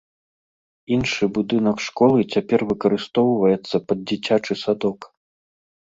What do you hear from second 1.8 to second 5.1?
школы цяпер выкарыстоўваецца пад дзіцячы садок.